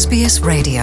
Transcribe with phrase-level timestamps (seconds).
[0.00, 0.82] SBS Radio.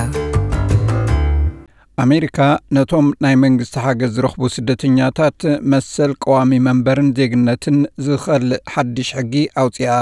[2.04, 2.39] ኣሜሪካ
[2.75, 5.39] ነቶም ናይ መንግስቲ ሓገዝ ዝረኽቡ ስደተኛታት
[5.71, 7.77] መሰል ቀዋሚ መንበርን ዜግነትን
[8.07, 9.95] ዝኸልእ ሓድሽ ሕጊ ኣውፅኣ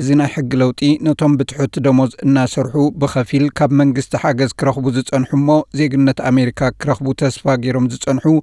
[0.00, 5.58] እዚ ናይ ሕጊ ለውጢ ነቶም ብትሑት ደሞዝ እናሰርሑ ብኸፊል ካብ መንግስቲ ሓገዝ ክረኽቡ ዝጸንሑ እሞ
[5.80, 8.34] ዜግነት ኣሜሪካ ክረኽቡ ተስፋ ገይሮም ዝጸንሑ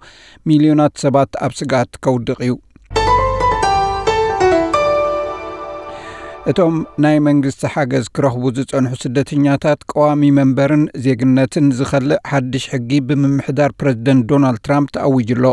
[0.52, 2.54] ሚልዮናት ሰባት ኣብ ስጋኣት ከውድቕ እዩ
[6.52, 14.26] እቶም ናይ መንግስቲ ሓገዝ ክረኽቡ ዝጸንሑ ስደተኛታት ቀዋሚ መንበርን ዜግነትን ዝኸልእ ሓድሽ ሕጊ ብምምሕዳር ፕረዚደንት
[14.32, 15.46] ዶናልድ ትራምፕ ተኣውጅ ኣሎ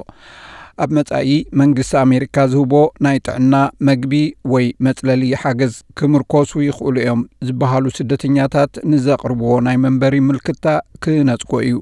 [0.84, 2.74] ኣብ መጻኢ መንግስቲ ኣሜሪካ ዝህቦ
[3.06, 3.54] ናይ ጥዕና
[3.88, 4.12] መግቢ
[4.52, 10.66] ወይ መጽለሊ ሓገዝ ክምርኮሱ ይኽእሉ እዮም ዝበሃሉ ስደተኛታት ንዘቕርብዎ ናይ መንበሪ ምልክታ
[11.04, 11.74] ክነጽጎ እዩ።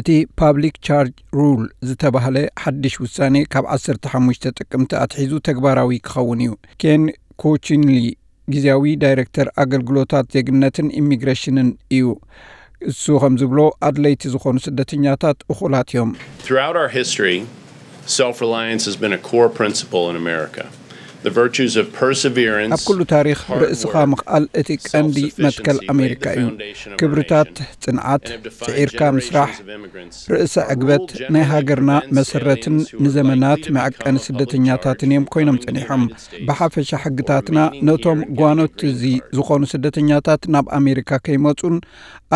[0.00, 0.08] እቲ
[0.42, 7.04] public charge rule ዝተባህለ ሓድሽ ውሳኔ ካብ 15 ጥቅምቲ ኣትሒዙ ተግባራዊ ክኸውን እዩ። ኬን
[7.42, 7.98] ኮችንሊ
[8.54, 12.06] ግዜያዊ ዳይረክተር ኣገልግሎታት ዜግነትን ኢሚግሬሽንን እዩ።
[12.90, 16.12] እሱ ከም ዝብሎ ኣድለይቲ ዝኾኑ ስደተኛታት እኹላት እዮም
[22.74, 26.44] ኣብ ኩሉ ታሪክ ርእስኻ ምኽኣል እቲ ቀንዲ መትከል ኣሜሪካ እዩ።
[27.00, 27.52] ክብርታት
[27.84, 28.24] ጽንዓት
[28.66, 29.50] ጽዒርካ ምስራሕ
[30.34, 32.76] ርእሰ ዕግበት ናይ ሃገርና መሰረትን
[33.06, 36.04] ንዘመናት መዐቀኒ ስደተኛታትን እዮም ኮይኖም ጸኒሖም።
[36.48, 39.02] ብሓፈሻ ሕግታትና ነቶም ጓኖት እዚ
[39.38, 41.76] ዝኾኑ ስደተኛታት ናብ ኣሜሪካ ከይመጹን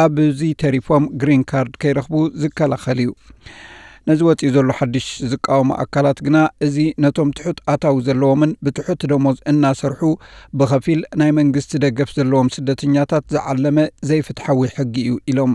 [0.05, 3.11] ኣብዚ ተሪፎም ግሪን ካርድ ከይረኽቡ ዝከላኸል እዩ
[4.09, 10.01] ነዚ ወፂኡ ዘሎ ሓድሽ ዝቃወሙ ኣካላት ግና እዚ ነቶም ትሑት ኣታዊ ዘለዎምን ብትሑት ደሞዝ እናሰርሑ
[10.61, 13.79] ብኸፊል ናይ መንግስቲ ደገፍ ዘለዎም ስደተኛታት ዝዓለመ
[14.11, 15.55] ዘይፍትሓዊ ሕጊ እዩ ኢሎም።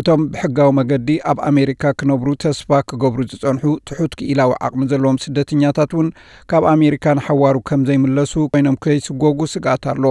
[0.00, 6.08] እቶም ብሕጋዊ መገዲ ኣብ ኣሜሪካ ክነብሩ ተስፋ ክገብሩ ዝጸንሑ ትሑት ክኢላዊ ዓቕሚ ዘለዎም ስደተኛታት እውን
[6.52, 10.04] ካብ ኣሜሪካ ንሓዋሩ ከም ዘይምለሱ ኮይኖም ከይስጎጉ ስጋኣት ኣሎ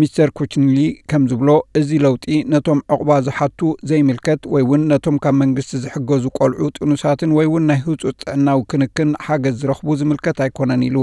[0.00, 0.78] ሚስተር ኩችንሊ
[1.10, 6.66] ከም ዝብሎ እዚ ለውጢ ነቶም ዕቑባ ዝሓቱ ዘይምልከት ወይ እውን ነቶም ካብ መንግስቲ ዝሕገዙ ቆልዑ
[6.78, 10.98] ጥኑሳትን ወይ እውን ናይ ህፁፅ ጥዕናዊ ክንክን ሓገዝ ዝረኽቡ ዝምልከት ኣይኮነን ኢሉ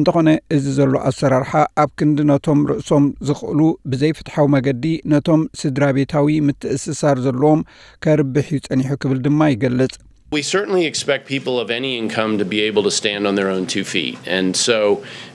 [0.00, 3.60] እንተኾነ እዚ ዘሎ ኣሰራርሓ ኣብ ክንዲ ነቶም ርእሶም ዝኽእሉ
[3.92, 7.62] ብዘይፍትሓዊ መገዲ ነቶም ስድራ ቤታዊ ምትእስሳር ዘለዎም
[8.06, 9.96] ከርብሕ እዩ ጸኒሑ ክብል ድማ ይገልጽ
[10.36, 13.64] We certainly expect people of any income to be able to stand on their own
[13.74, 14.16] two feet.
[14.26, 14.78] And so,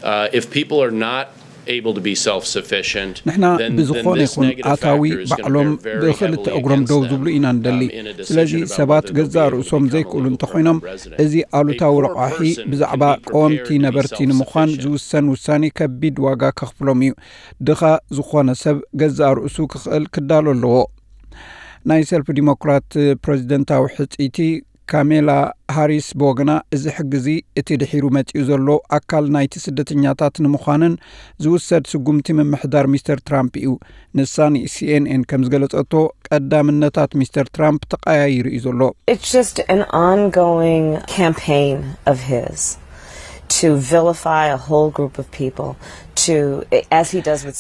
[0.03, 1.25] uh, if people are not
[1.76, 3.46] able to be self-sufficient, ንሕና
[3.78, 5.70] ብዝኾነ ይኹን ኣታዊ ባዕሎም
[6.18, 10.24] heavily እግሮም ደው ዝብሉ ኢና ንደሊ um, ስለዚ ሰባት ገዛ ርእሶም ዘይክእሉ
[10.90, 11.20] resident.
[11.24, 14.70] እዚ ኣሉታዊ person ብዛዕባ ቀወምቲ ነበርቲ ንምዃን.
[14.84, 17.12] ዝውሰን ውሳኔ ከቢድ ዋጋ ከኽፍሎም እዩ
[17.68, 17.82] ድኻ
[18.16, 20.76] ዝኾነ ሰብ ገዛ ርእሱ ክኽእል ክዳሎ ኣለዎ
[21.90, 22.88] ናይ ሰልፊ ዲሞክራት
[23.24, 24.38] ፕረዚደንታዊ ሕጽይቲ
[24.90, 25.30] ካሜላ
[25.76, 27.28] ሃሪስ ብወገና እዚ ሕጊ እዚ
[27.60, 30.94] እቲ ድሒሩ መጺኡ ዘሎ ኣካል ናይቲ ስደተኛታት ንምዃንን
[31.44, 33.72] ዝውሰድ ስጉምቲ ምምሕዳር ሚስተር ትራምፕ እዩ።
[34.18, 35.92] ንሳ ንሲኤንኤን ከም ዝገለጸቶ
[36.28, 38.80] ቀዳምነታት ሚስተር ትራምፕ ተቐያይሩ እዩ ዘሎ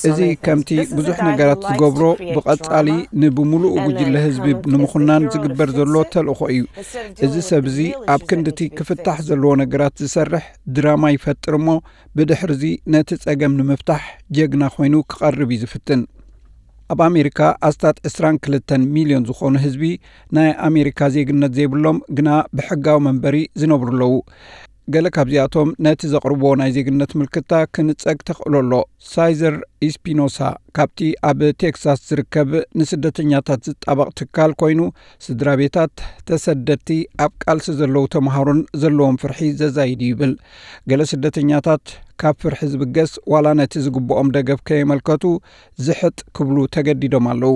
[0.08, 0.20] እዚ.
[0.44, 2.04] ከምቲ ብዙሕ ነገራት ዝገብሮ
[2.36, 2.88] ብቐጻሊ.
[3.22, 6.62] ንብምሉእ ጉጅለ ህዝቢ ንምኹናን ዝግበር ዘሎ ተልእኾ እዩ
[7.26, 7.78] እዚ ሰብ እዚ
[8.14, 9.18] ኣብ ክንዲቲ ክፍታሕ.
[9.28, 10.44] ዘለዎ ነገራት ዝሰርሕ
[10.76, 11.68] ድራማ ይፈጥር እሞ
[12.16, 12.64] ብድሕሪ እዚ
[12.94, 14.04] ነቲ ጸገም ንምፍታሕ
[14.38, 16.02] ጀግና ኮይኑ ክቐርብ እዩ ዝፍትን
[16.92, 19.84] ኣብ ኣሜሪካ ኣስታት 22 ሚልዮን ዝኾኑ ህዝቢ
[20.36, 24.14] ናይ ኣሜሪካ ዜግነት ዘይብሎም ግና ብሕጋዊ መንበሪ ዝነብሩ ኣለዉ
[24.94, 28.74] ገለ ካብዚኣቶም ነቲ ዘቕርብዎ ናይ ዜግነት ምልክታ ክንጸግ ተኽእሎ ኣሎ
[29.12, 29.54] ሳይዘር
[29.86, 30.38] ኢስፒኖሳ
[30.76, 34.80] ካብቲ ኣብ ቴክሳስ ዝርከብ ንስደተኛታት ዝጣበቕ ትካል ኮይኑ
[35.26, 35.94] ስድራ ቤታት
[36.30, 40.34] ተሰደድቲ ኣብ ቃልሲ ዘለዉ ተምሃሮን ዘለዎም ፍርሒ ዘዛይድ ይብል
[40.92, 41.84] ገለ ስደተኛታት
[42.20, 45.24] ካብ ፍርሒ ዝብገስ ዋላ ነቲ ዝግብኦም ደገፍ ከየመልከቱ
[45.86, 47.54] ዝሕጥ ክብሉ ተገዲዶም ኣለዉ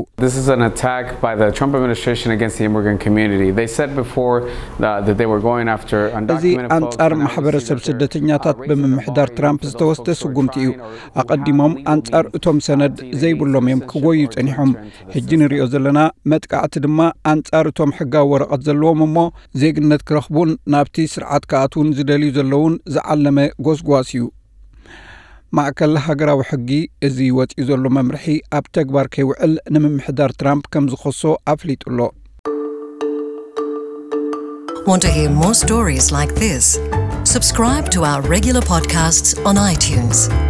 [6.00, 6.44] uh, እዚ.
[6.76, 10.70] ኣንጻር ማሕበረሰብ ስደተኛታት uh, ብምምሕዳር ትራምፕ ዝተወስደ ስጉምቲ እዩ
[11.22, 15.29] ኣቐዲሞም ኣንጻር እቶም ሰነድ ዘይብሎም እዮም citizenship ክጎዩ or to ጸኒሖም return to the ሕጂ
[15.29, 15.41] system.
[15.41, 15.99] ንሪኦ ዘለና
[16.31, 16.99] መጥቃዕቲ ድማ
[17.31, 19.17] ኣንጻር እቶም ሕጋዊ ወረቐት ዘለዎም እሞ
[19.63, 23.37] ዜግነት ክረኽቡን ናብቲ ስርዓት ከኣትውን ዝደልዩ ዘለውን ዝዓለመ
[23.67, 24.23] ጎስጓስ እዩ
[25.57, 26.69] ማእከል ሃገራዊ ሕጊ
[27.07, 28.25] እዚ ወፂኡ ዘሎ መምርሒ
[28.57, 32.11] ኣብ ተግባር ከይውዕል ንምምሕዳር ትራምፕ ከም ዝኸሶ ኣፍሊጡ ኣሎ
[34.87, 36.65] Want to hear more stories like this?
[37.35, 40.48] Subscribe to our regular podcasts on iTunes.